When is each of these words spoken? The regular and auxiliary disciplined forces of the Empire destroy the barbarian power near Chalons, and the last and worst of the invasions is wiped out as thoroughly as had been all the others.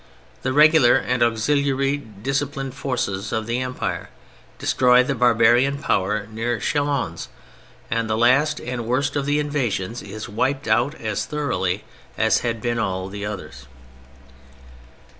The 0.41 0.51
regular 0.51 0.95
and 0.95 1.21
auxiliary 1.21 1.97
disciplined 1.97 2.73
forces 2.73 3.31
of 3.31 3.45
the 3.45 3.59
Empire 3.59 4.09
destroy 4.57 5.03
the 5.03 5.13
barbarian 5.13 5.77
power 5.77 6.25
near 6.31 6.57
Chalons, 6.59 7.27
and 7.91 8.09
the 8.09 8.17
last 8.17 8.59
and 8.59 8.87
worst 8.87 9.15
of 9.15 9.27
the 9.27 9.37
invasions 9.37 10.01
is 10.01 10.27
wiped 10.27 10.67
out 10.67 10.95
as 10.95 11.27
thoroughly 11.27 11.83
as 12.17 12.39
had 12.39 12.61
been 12.63 12.79
all 12.79 13.09
the 13.09 13.27
others. 13.27 13.67